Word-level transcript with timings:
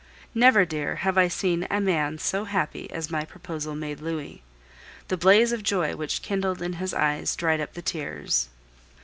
Never, 0.33 0.65
dear, 0.65 0.95
have 1.05 1.15
I 1.15 1.27
seen 1.27 1.67
a 1.69 1.79
man 1.79 2.17
so 2.17 2.45
happy 2.45 2.89
as 2.89 3.11
my 3.11 3.23
proposal 3.23 3.75
made 3.75 4.01
Louis. 4.01 4.41
The 5.09 5.15
blaze 5.17 5.51
of 5.51 5.61
joy 5.61 5.95
which 5.95 6.23
kindled 6.23 6.59
in 6.59 6.73
his 6.81 6.91
eyes 6.95 7.35
dried 7.35 7.61
up 7.61 7.73
the 7.75 7.83
tears. 7.83 8.49